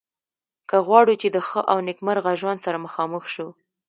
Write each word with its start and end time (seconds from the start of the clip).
که 0.69 0.77
غواړو 0.87 1.13
چې 1.21 1.27
د 1.31 1.37
ښه 1.47 1.61
او 1.71 1.77
نیکمرغه 1.87 2.31
ژوند 2.41 2.59
سره 2.65 2.83
مخامخ 2.85 3.23
شو. 3.33 3.47